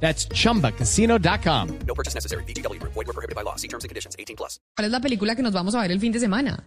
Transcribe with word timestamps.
That's 0.00 0.28
chumbacasino.com. 0.28 1.78
No 1.86 1.94
purchase 1.94 2.14
necessary. 2.14 2.44
BGW. 2.44 2.80
Void 2.82 2.94
were 2.94 3.12
prohibited 3.12 3.34
by 3.34 3.42
law. 3.42 3.56
See 3.56 3.68
terms 3.68 3.82
and 3.82 3.88
conditions. 3.88 4.14
18 4.18 4.36
plus. 4.36 4.60
¿Cuál 4.76 4.86
es 4.86 4.92
la 4.92 5.00
película 5.00 5.34
que 5.34 5.42
nos 5.42 5.52
vamos 5.52 5.74
a 5.74 5.80
ver 5.80 5.90
el 5.90 5.98
fin 5.98 6.12
de 6.12 6.20
semana? 6.20 6.64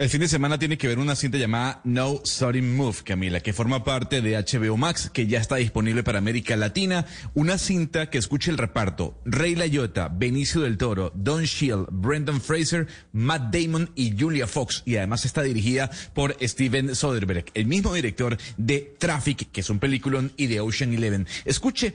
El 0.00 0.08
fin 0.08 0.22
de 0.22 0.28
semana 0.28 0.58
tiene 0.58 0.78
que 0.78 0.88
ver 0.88 0.98
una 0.98 1.14
cinta 1.14 1.36
llamada 1.36 1.82
No 1.84 2.22
Sudden 2.24 2.74
Move, 2.74 3.02
Camila, 3.04 3.40
que 3.40 3.52
forma 3.52 3.84
parte 3.84 4.22
de 4.22 4.34
HBO 4.34 4.78
Max, 4.78 5.10
que 5.12 5.26
ya 5.26 5.38
está 5.38 5.56
disponible 5.56 6.02
para 6.02 6.16
América 6.16 6.56
Latina. 6.56 7.04
Una 7.34 7.58
cinta 7.58 8.08
que 8.08 8.16
escuche 8.16 8.50
el 8.50 8.56
reparto. 8.56 9.20
Rey 9.26 9.54
Layota, 9.54 10.08
Benicio 10.08 10.62
del 10.62 10.78
Toro, 10.78 11.12
Don 11.14 11.42
Shield, 11.42 11.88
Brendan 11.90 12.40
Fraser, 12.40 12.86
Matt 13.12 13.54
Damon 13.54 13.90
y 13.94 14.18
Julia 14.18 14.46
Fox. 14.46 14.82
Y 14.86 14.96
además 14.96 15.26
está 15.26 15.42
dirigida 15.42 15.90
por 16.14 16.34
Steven 16.40 16.94
Soderbergh, 16.94 17.50
el 17.52 17.66
mismo 17.66 17.92
director 17.92 18.38
de 18.56 18.96
Traffic, 18.98 19.50
que 19.52 19.60
es 19.60 19.68
un 19.68 19.80
peliculón, 19.80 20.32
y 20.38 20.46
de 20.46 20.60
Ocean 20.60 20.94
Eleven. 20.94 21.26
Escuche 21.44 21.94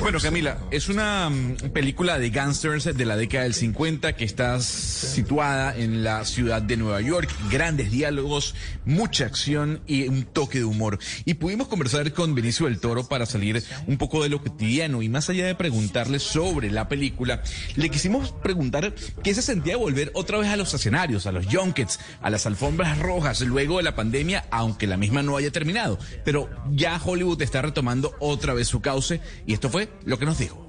Bueno, 0.00 0.18
Camila, 0.20 0.58
es 0.70 0.88
una 0.88 1.30
mm, 1.30 1.70
película 1.72 2.18
de 2.18 2.28
gangsters 2.28 2.84
de 2.84 3.04
la 3.06 3.16
década 3.16 3.44
del 3.44 3.54
50 3.54 4.14
que 4.16 4.24
está 4.24 4.60
situada 4.60 5.74
en 5.76 6.04
la 6.04 6.24
ciudad 6.26 6.60
de 6.60 6.76
Nueva 6.76 7.00
York. 7.00 7.30
Grandes 7.50 7.90
diálogos, 7.90 8.54
mucha 8.84 9.24
acción 9.24 9.80
y 9.86 10.08
un 10.08 10.24
toque 10.24 10.58
de 10.58 10.64
humor. 10.64 10.98
Y 11.24 11.34
pudimos 11.34 11.68
conversar 11.68 12.12
con 12.12 12.34
Benicio 12.34 12.66
del 12.66 12.80
Toro 12.80 13.08
para 13.08 13.24
salir 13.24 13.62
un 13.86 13.96
poco 13.96 14.22
de 14.22 14.28
lo 14.28 14.42
cotidiano 14.42 15.00
y 15.00 15.08
más 15.08 15.30
allá 15.30 15.46
de 15.46 15.54
preguntarle 15.54 16.18
sobre 16.18 16.70
la 16.70 16.88
película, 16.88 17.42
le 17.76 17.88
quisimos 17.88 18.32
preguntar 18.32 18.94
qué 19.22 19.34
se 19.34 19.42
sentía 19.42 19.74
de 19.74 19.78
volver 19.78 20.10
otra 20.14 20.38
vez 20.38 20.48
a 20.48 20.56
los 20.56 20.74
escenarios, 20.74 21.26
a 21.26 21.32
los 21.32 21.46
junkets, 21.46 21.98
a 22.20 22.28
las 22.28 22.44
alfombras 22.46 22.98
rojas 22.98 23.40
luego 23.40 23.78
de 23.78 23.84
la 23.84 23.94
pandemia, 23.94 24.44
aunque 24.50 24.86
la 24.86 24.98
misma 24.98 25.22
no 25.22 25.36
haya 25.36 25.50
terminado. 25.50 25.98
Pero 26.24 26.50
ya 26.70 27.00
Hollywood 27.02 27.40
está 27.40 27.62
retomando 27.62 28.14
otra 28.20 28.52
vez 28.52 28.68
su 28.68 28.82
cauce 28.98 29.20
y 29.46 29.52
esto 29.52 29.68
fue 29.68 29.88
lo 30.04 30.18
que 30.18 30.26
nos 30.26 30.38
dijo. 30.38 30.68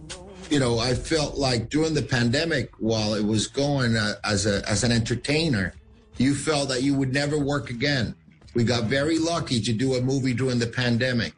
you 0.49 0.59
know, 0.59 0.80
I 0.80 0.95
felt 0.95 1.38
like 1.38 1.69
during 1.69 1.94
the 1.94 2.02
pandemic, 2.02 2.72
while 2.80 3.13
it 3.13 3.23
was 3.23 3.47
going 3.47 3.95
uh, 3.95 4.16
as 4.23 4.45
a 4.45 4.67
as 4.67 4.83
an 4.83 4.91
entertainer, 4.91 5.73
you 6.17 6.33
felt 6.33 6.69
that 6.69 6.81
you 6.81 6.95
would 6.95 7.13
never 7.13 7.38
work 7.38 7.69
again. 7.69 8.16
We 8.55 8.63
got 8.63 8.85
very 8.85 9.19
lucky 9.19 9.61
to 9.61 9.73
do 9.73 9.95
a 9.95 10.02
movie 10.02 10.33
during 10.33 10.59
the 10.59 10.67
pandemic, 10.67 11.33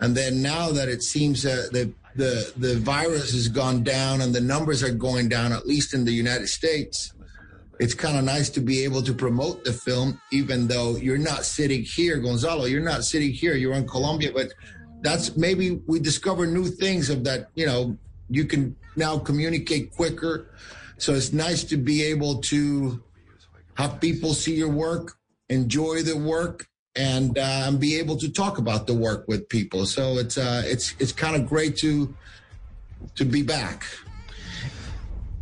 and 0.00 0.16
then 0.16 0.40
now 0.40 0.70
that 0.70 0.88
it 0.88 1.02
seems 1.02 1.42
that 1.42 1.70
the 1.72 1.92
the 2.14 2.52
the 2.56 2.76
virus 2.76 3.32
has 3.32 3.48
gone 3.48 3.82
down 3.82 4.20
and 4.20 4.32
the 4.32 4.40
numbers 4.40 4.82
are 4.82 4.92
going 4.92 5.28
down, 5.28 5.52
at 5.52 5.66
least 5.66 5.94
in 5.94 6.04
the 6.04 6.12
United 6.12 6.48
States. 6.48 7.12
It's 7.80 7.94
kind 7.94 8.18
of 8.18 8.24
nice 8.24 8.50
to 8.50 8.60
be 8.60 8.82
able 8.82 9.02
to 9.02 9.14
promote 9.14 9.62
the 9.62 9.72
film, 9.72 10.20
even 10.32 10.66
though 10.66 10.96
you're 10.96 11.16
not 11.16 11.44
sitting 11.44 11.84
here, 11.84 12.18
Gonzalo. 12.18 12.64
You're 12.64 12.80
not 12.80 13.04
sitting 13.04 13.32
here. 13.32 13.54
You're 13.54 13.74
in 13.74 13.86
Colombia, 13.86 14.32
but 14.34 14.52
that's 15.00 15.36
maybe 15.36 15.82
we 15.86 16.00
discover 16.00 16.46
new 16.46 16.66
things 16.66 17.10
of 17.10 17.24
that. 17.24 17.48
You 17.54 17.66
know, 17.66 17.98
you 18.28 18.44
can 18.44 18.76
now 18.96 19.18
communicate 19.18 19.94
quicker. 19.94 20.50
So 20.98 21.14
it's 21.14 21.32
nice 21.32 21.64
to 21.64 21.76
be 21.76 22.02
able 22.02 22.40
to 22.42 23.02
have 23.74 24.00
people 24.00 24.34
see 24.34 24.56
your 24.56 24.68
work, 24.68 25.14
enjoy 25.48 26.02
the 26.02 26.16
work, 26.16 26.66
and 26.96 27.38
uh, 27.38 27.70
be 27.70 27.96
able 27.98 28.16
to 28.16 28.28
talk 28.28 28.58
about 28.58 28.86
the 28.88 28.94
work 28.94 29.28
with 29.28 29.48
people. 29.48 29.86
So 29.86 30.18
it's 30.18 30.36
uh, 30.36 30.62
it's 30.66 30.94
it's 30.98 31.12
kind 31.12 31.36
of 31.36 31.48
great 31.48 31.76
to 31.78 32.14
to 33.14 33.24
be 33.24 33.42
back. 33.42 33.84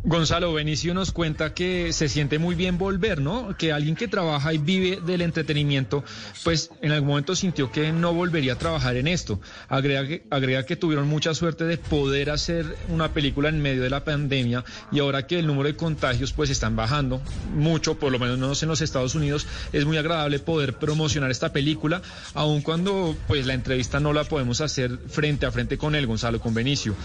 Gonzalo 0.07 0.53
Benicio 0.53 0.93
nos 0.93 1.11
cuenta 1.11 1.53
que 1.53 1.91
se 1.91 2.07
siente 2.07 2.39
muy 2.39 2.55
bien 2.55 2.77
volver, 2.77 3.19
¿no? 3.19 3.57
Que 3.57 3.73
alguien 3.73 3.97
que 3.97 4.07
trabaja 4.07 4.53
y 4.53 4.57
vive 4.57 5.01
del 5.05 5.21
entretenimiento, 5.21 6.01
pues 6.45 6.69
en 6.81 6.93
algún 6.93 7.09
momento 7.09 7.35
sintió 7.35 7.69
que 7.73 7.91
no 7.91 8.13
volvería 8.13 8.53
a 8.53 8.57
trabajar 8.57 8.95
en 8.95 9.09
esto. 9.09 9.41
Agrega 9.67 10.63
que, 10.65 10.75
tuvieron 10.77 11.09
mucha 11.09 11.33
suerte 11.33 11.65
de 11.65 11.77
poder 11.77 12.29
hacer 12.29 12.77
una 12.87 13.11
película 13.11 13.49
en 13.49 13.61
medio 13.61 13.83
de 13.83 13.89
la 13.89 14.05
pandemia 14.05 14.63
y 14.93 14.99
ahora 14.99 15.27
que 15.27 15.39
el 15.39 15.45
número 15.45 15.67
de 15.67 15.75
contagios 15.75 16.31
pues 16.31 16.51
están 16.51 16.77
bajando 16.77 17.21
mucho, 17.53 17.99
por 17.99 18.13
lo 18.13 18.17
menos 18.17 18.63
en 18.63 18.69
los 18.69 18.79
Estados 18.79 19.13
Unidos, 19.13 19.45
es 19.73 19.83
muy 19.83 19.97
agradable 19.97 20.39
poder 20.39 20.75
promocionar 20.75 21.31
esta 21.31 21.51
película, 21.51 22.01
aun 22.33 22.61
cuando 22.61 23.17
pues 23.27 23.45
la 23.45 23.55
entrevista 23.55 23.99
no 23.99 24.13
la 24.13 24.23
podemos 24.23 24.61
hacer 24.61 24.99
frente 25.09 25.45
a 25.45 25.51
frente 25.51 25.77
con 25.77 25.95
él, 25.95 26.07
Gonzalo, 26.07 26.39
con 26.39 26.53
Benicio. 26.53 26.95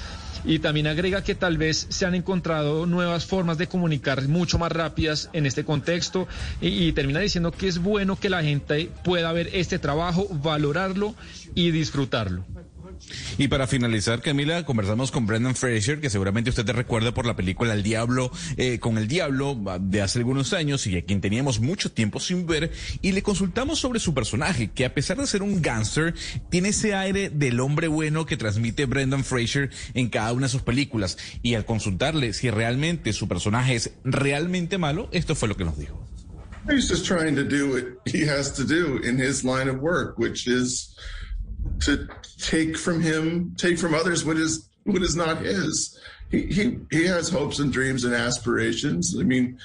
Y 0.45 0.59
también 0.59 0.87
agrega 0.87 1.23
que 1.23 1.35
tal 1.35 1.57
vez 1.57 1.87
se 1.89 2.05
han 2.05 2.15
encontrado 2.15 2.87
nuevas 2.87 3.27
formas 3.27 3.59
de 3.59 3.69
comunicar 3.69 4.27
mucho 4.29 4.59
más 4.59 4.73
rápidas 4.73 5.31
en 5.33 5.47
este 5.47 5.65
contexto 5.65 6.27
y, 6.61 6.93
termina 6.93 7.21
diciendo 7.21 7.53
que 7.53 7.69
es 7.69 7.79
bueno 7.79 8.17
que 8.17 8.31
la 8.31 8.43
gente 8.43 8.91
pueda 9.05 9.33
ver 9.33 9.51
este 9.53 9.79
trabajo, 9.79 10.27
valorarlo 10.31 11.15
y 11.55 11.71
disfrutarlo. 11.71 12.45
Y 13.39 13.49
para 13.49 13.67
finalizar, 13.67 14.21
Camila, 14.23 14.65
conversamos 14.65 15.11
con 15.11 15.27
Brendan 15.27 15.55
Fraser, 15.55 16.01
que 16.01 16.11
seguramente 16.11 16.51
usted 16.51 16.65
te 16.65 16.73
recuerda 16.73 17.13
por 17.13 17.27
la 17.27 17.37
película 17.37 17.75
El 17.75 17.83
Diablo 17.83 18.31
eh, 18.57 18.79
con 18.79 18.99
el 18.99 19.09
Diablo 19.09 19.59
de 19.81 20.03
hace 20.03 20.19
algunos 20.19 20.53
años 20.53 20.87
y 20.87 20.97
a 20.97 21.05
quien 21.05 21.21
teníamos 21.21 21.61
mucho 21.61 21.91
tiempo 21.91 22.21
sin 22.21 22.47
ver, 22.47 22.73
y 23.01 23.13
le 23.13 23.23
consultamos 23.23 23.81
sobre 23.81 24.01
su 24.01 24.15
personaje, 24.15 24.71
que 24.71 24.85
a 24.85 24.95
pesar 24.95 25.17
de 25.19 25.27
ser 25.27 25.43
un 25.43 25.63
gangster, 25.63 26.15
tiene 26.51 26.71
ese 26.71 26.95
aire 26.95 27.31
del 27.31 27.61
hombre 27.61 27.89
bueno 27.89 28.27
que 28.27 28.37
transmite 28.37 28.87
Brendan 28.87 29.25
Fraser 29.25 29.71
en 29.95 30.09
cada 30.09 30.33
una 30.33 30.47
de 30.47 30.53
sus 30.53 30.63
películas. 30.63 31.19
Y 31.43 31.55
al 31.55 31.65
consultarle 31.65 32.33
si 32.33 32.51
realmente 32.51 33.13
su 33.13 33.29
personaje 33.29 33.75
es 33.75 33.93
realmente 34.05 34.79
malo, 34.79 35.09
esto 35.13 35.35
fue 35.35 35.49
lo 35.49 35.57
que 35.57 35.65
nos 35.65 35.79
dijo. 35.79 36.07
He's 36.69 36.89
just 36.89 37.05
trying 37.05 37.35
to 37.35 37.43
do 37.43 37.73
what 37.73 37.85
he 38.07 38.25
has 38.25 38.53
to 38.53 38.65
do 38.65 38.99
in 39.03 39.19
his 39.19 39.43
line 39.43 39.69
of 39.69 39.81
work, 39.81 40.17
which 40.17 40.47
is 40.47 40.95
to 41.85 42.09
take 42.39 42.77
from 42.77 43.01
him, 43.01 43.55
take 43.57 43.79
from 43.79 43.95
others 43.95 44.25
what 44.25 44.37
is 44.37 44.69
what 44.85 45.03
is 45.03 45.17
not 45.17 45.39
his. 45.39 45.99
He 46.31 46.47
he 46.47 46.79
he 46.91 47.05
has 47.07 47.29
hopes 47.29 47.59
and 47.59 47.73
dreams 47.73 48.05
and 48.05 48.15
aspirations. 48.15 49.17
I 49.19 49.23
mean, 49.23 49.59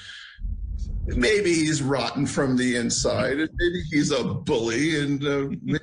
maybe 1.06 1.52
he's 1.54 1.82
rotten 1.82 2.26
from 2.26 2.56
the 2.56 2.76
inside, 2.76 3.38
and 3.40 3.50
maybe 3.54 3.82
he's 3.90 4.10
a 4.10 4.22
bully 4.22 5.00
and 5.00 5.24
uh, 5.24 5.48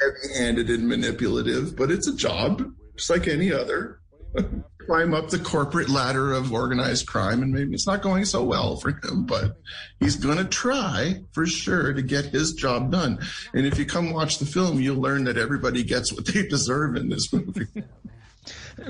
heavy-handed 0.00 0.70
and 0.70 0.88
manipulative. 0.88 1.76
But 1.76 1.90
it's 1.90 2.08
a 2.08 2.16
job, 2.16 2.72
just 2.96 3.10
like 3.10 3.28
any 3.28 3.52
other. 3.52 4.00
Climb 4.88 5.12
up 5.12 5.28
the 5.28 5.38
corporate 5.38 5.90
ladder 5.90 6.32
of 6.32 6.50
organized 6.50 7.06
crime, 7.06 7.42
and 7.42 7.52
maybe 7.52 7.74
it's 7.74 7.86
not 7.86 8.00
going 8.00 8.24
so 8.24 8.42
well 8.42 8.76
for 8.76 8.88
him, 8.88 9.26
but 9.26 9.58
he's 10.00 10.16
going 10.16 10.38
to 10.38 10.46
try 10.46 11.22
for 11.32 11.44
sure 11.44 11.92
to 11.92 12.00
get 12.00 12.24
his 12.24 12.54
job 12.54 12.90
done. 12.90 13.18
And 13.52 13.66
if 13.66 13.78
you 13.78 13.84
come 13.84 14.14
watch 14.14 14.38
the 14.38 14.46
film, 14.46 14.80
you'll 14.80 15.00
learn 15.00 15.24
that 15.24 15.36
everybody 15.36 15.84
gets 15.84 16.10
what 16.10 16.24
they 16.24 16.42
deserve 16.48 16.96
in 16.96 17.10
this 17.10 17.30
movie. 17.30 17.66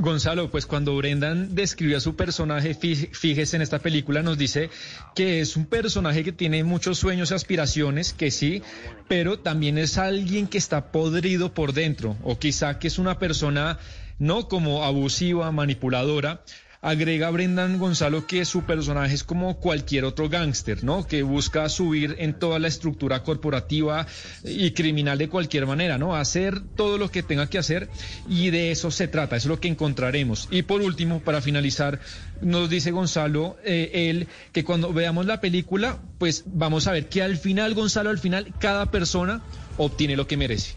Gonzalo, 0.01 0.51
pues 0.51 0.67
cuando 0.67 0.97
Brendan 0.97 1.55
describió 1.55 1.97
a 1.97 2.01
su 2.01 2.17
personaje, 2.17 2.75
fíjese 2.75 3.57
en 3.57 3.63
esta 3.63 3.79
película, 3.79 4.23
nos 4.23 4.39
dice 4.39 4.71
que 5.15 5.41
es 5.41 5.57
un 5.57 5.67
personaje 5.67 6.25
que 6.25 6.33
tiene 6.33 6.65
muchos 6.65 6.99
sueños 6.99 7.31
y 7.31 7.35
aspiraciones, 7.35 8.13
que 8.13 8.31
sí, 8.31 8.63
pero 9.09 9.39
también 9.39 9.79
es 9.79 9.99
alguien 9.99 10.47
que 10.47 10.59
está 10.59 10.93
podrido 10.93 11.53
por 11.55 11.73
dentro, 11.73 12.17
o 12.23 12.39
quizá 12.39 12.79
que 12.79 12.89
es 12.89 12.99
una 12.99 13.19
persona 13.19 13.79
no 14.19 14.49
como 14.49 14.85
abusiva, 14.85 15.51
manipuladora. 15.53 16.43
Agrega 16.81 17.31
Brendan 17.31 17.79
Gonzalo 17.79 18.27
que 18.27 18.45
su 18.45 18.63
personaje 18.63 19.13
es 19.13 19.25
como 19.25 19.59
cualquier 19.59 20.05
otro 20.05 20.29
gángster, 20.29 20.85
¿no? 20.85 21.07
Que 21.07 21.23
busca 21.23 21.69
subir 21.69 22.15
en 22.19 22.39
toda 22.39 22.61
la 22.61 22.69
estructura 22.69 23.25
corporativa 23.25 24.07
y 24.45 24.71
criminal 24.71 25.19
de 25.19 25.29
cualquier 25.29 25.67
manera, 25.67 25.99
¿no? 25.99 26.15
Hacer 26.15 26.61
todo 26.77 26.97
lo 26.97 27.11
que 27.11 27.25
tenga 27.25 27.49
que 27.49 27.59
hacer 27.59 27.89
y 28.29 28.51
de 28.51 28.71
eso 28.71 28.93
se 28.93 29.09
trata, 29.09 29.35
eso 29.35 29.49
es 29.49 29.51
lo 29.51 29.61
que 29.61 29.67
encontraremos. 29.67 30.47
Y 30.53 30.63
por 30.63 30.81
último, 30.81 31.21
para 31.21 31.41
finalizar, 31.41 31.99
nos 32.43 32.71
dice 32.71 32.93
Gonzalo, 32.93 33.57
eh, 33.65 33.91
él, 34.11 34.29
que 34.53 34.63
cuando 34.63 34.93
veamos 34.93 35.27
la 35.27 35.41
película, 35.41 35.99
pues 36.19 36.45
vamos 36.47 36.87
a 36.87 36.93
ver 36.93 37.09
que 37.09 37.23
al 37.23 37.39
final, 37.39 37.75
Gonzalo, 37.75 38.11
al 38.11 38.19
final, 38.19 38.55
cada 38.61 38.93
persona 38.93 39.43
obtiene 39.79 40.17
lo 40.17 40.29
que 40.29 40.37
merece. 40.37 40.77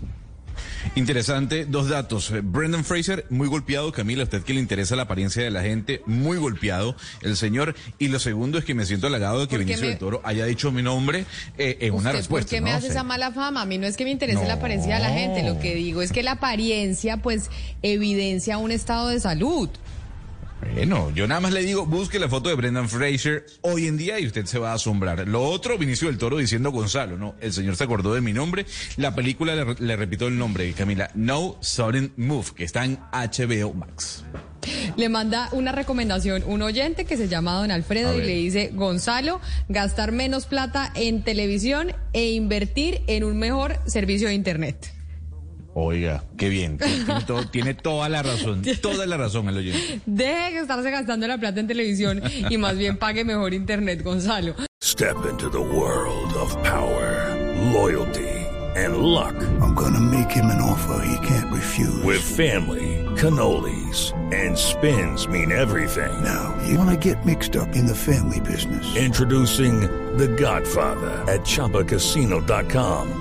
Interesante, 0.95 1.65
dos 1.65 1.89
datos. 1.89 2.31
Eh, 2.31 2.41
Brendan 2.43 2.83
Fraser, 2.83 3.25
muy 3.29 3.47
golpeado. 3.47 3.91
Camila, 3.91 4.21
a 4.21 4.25
usted 4.25 4.43
que 4.43 4.53
le 4.53 4.59
interesa 4.59 4.95
la 4.95 5.03
apariencia 5.03 5.43
de 5.43 5.51
la 5.51 5.61
gente, 5.61 6.01
muy 6.05 6.37
golpeado 6.37 6.95
el 7.21 7.35
señor. 7.37 7.75
Y 7.99 8.07
lo 8.09 8.19
segundo 8.19 8.57
es 8.57 8.65
que 8.65 8.73
me 8.73 8.85
siento 8.85 9.07
halagado 9.07 9.39
de 9.41 9.47
que 9.47 9.57
¿Por 9.57 9.59
qué 9.59 9.65
Benicio 9.65 9.83
me- 9.83 9.89
del 9.89 9.97
Toro 9.99 10.21
haya 10.23 10.45
dicho 10.45 10.71
mi 10.71 10.81
nombre 10.83 11.25
eh, 11.57 11.77
en 11.81 11.93
una 11.93 12.09
¿Usted 12.09 12.19
respuesta. 12.19 12.49
¿Por 12.49 12.55
qué 12.57 12.61
me 12.61 12.71
hace 12.71 12.87
Sí. 12.87 12.91
esa 12.91 13.03
mala 13.03 13.31
fama? 13.31 13.61
A 13.61 13.65
mí 13.65 13.77
no 13.77 13.87
es 13.87 13.97
que 13.97 14.03
me 14.03 14.11
interese 14.11 14.41
No. 14.41 14.47
la 14.47 14.53
apariencia 14.53 14.95
de 14.95 15.01
la 15.01 15.09
gente, 15.11 15.43
lo 15.43 15.59
que 15.59 15.75
digo 15.75 16.01
es 16.01 16.11
que 16.11 16.23
la 16.23 16.33
apariencia 16.33 17.17
pues 17.17 17.49
evidencia 17.81 18.57
un 18.57 18.71
estado 18.71 19.09
de 19.09 19.19
salud. 19.19 19.69
Bueno, 20.73 21.11
yo 21.13 21.27
nada 21.27 21.41
más 21.41 21.51
le 21.51 21.63
digo, 21.63 21.85
busque 21.85 22.17
la 22.17 22.29
foto 22.29 22.49
de 22.49 22.55
Brendan 22.55 22.87
Fraser 22.87 23.45
hoy 23.61 23.87
en 23.87 23.97
día 23.97 24.19
y 24.19 24.27
usted 24.27 24.45
se 24.45 24.57
va 24.57 24.71
a 24.71 24.75
asombrar. 24.75 25.27
Lo 25.27 25.43
otro, 25.43 25.77
Vinicio 25.77 26.07
del 26.07 26.17
Toro 26.17 26.37
diciendo 26.37 26.71
Gonzalo, 26.71 27.17
¿no? 27.17 27.35
El 27.41 27.51
señor 27.51 27.75
se 27.75 27.83
acordó 27.83 28.13
de 28.13 28.21
mi 28.21 28.31
nombre. 28.31 28.65
La 28.97 29.13
película 29.13 29.55
le, 29.55 29.75
le 29.79 29.95
repito 29.95 30.27
el 30.27 30.37
nombre, 30.37 30.71
Camila, 30.73 31.11
No 31.13 31.57
Sudden 31.61 32.13
Move, 32.15 32.51
que 32.55 32.63
está 32.63 32.85
en 32.85 32.97
HBO 33.11 33.73
Max. 33.73 34.23
Le 34.95 35.09
manda 35.09 35.49
una 35.51 35.71
recomendación 35.71 36.43
un 36.45 36.61
oyente 36.61 37.05
que 37.05 37.17
se 37.17 37.27
llama 37.27 37.55
Don 37.55 37.71
Alfredo 37.71 38.15
y 38.15 38.21
le 38.21 38.35
dice, 38.35 38.71
Gonzalo, 38.73 39.41
gastar 39.69 40.11
menos 40.11 40.45
plata 40.45 40.91
en 40.95 41.23
televisión 41.23 41.93
e 42.13 42.31
invertir 42.31 43.01
en 43.07 43.23
un 43.23 43.37
mejor 43.37 43.79
servicio 43.87 44.27
de 44.27 44.35
Internet. 44.35 44.93
Oiga, 45.73 46.23
qué 46.37 46.49
bien. 46.49 46.77
Tiene, 47.05 47.21
todo- 47.25 47.45
tiene 47.47 47.73
toda 47.73 48.09
la 48.09 48.21
razón, 48.23 48.61
toda 48.81 49.05
la 49.05 49.17
razón 49.17 49.47
el 49.49 49.57
oyente. 49.57 50.01
Deje 50.05 50.55
de 50.55 50.59
estarse 50.61 50.91
gastando 50.91 51.27
la 51.27 51.37
plata 51.37 51.59
en 51.59 51.67
televisión 51.67 52.21
y 52.49 52.57
más 52.57 52.77
bien 52.77 52.97
pague 52.97 53.23
mejor 53.23 53.53
Internet, 53.53 54.03
Gonzalo. 54.03 54.53
Step 54.83 55.15
into 55.29 55.49
the 55.49 55.57
world 55.59 56.33
of 56.35 56.53
power, 56.63 57.35
loyalty, 57.73 58.27
and 58.75 58.97
luck. 58.97 59.33
I'm 59.61 59.73
gonna 59.75 59.99
make 60.01 60.29
him 60.31 60.45
an 60.47 60.59
offer 60.61 61.01
he 61.05 61.25
can't 61.27 61.51
refuse. 61.53 62.03
With 62.03 62.21
family, 62.21 63.05
cannolis, 63.15 64.11
and 64.33 64.57
spins 64.57 65.27
mean 65.27 65.51
everything. 65.51 66.11
Now, 66.23 66.53
you 66.67 66.77
wanna 66.77 66.97
get 66.97 67.25
mixed 67.25 67.55
up 67.55 67.75
in 67.75 67.85
the 67.85 67.95
family 67.95 68.39
business. 68.41 68.83
Introducing 68.97 69.81
The 70.17 70.27
Godfather 70.27 71.11
at 71.31 71.41
ChumbaCasino.com. 71.45 73.20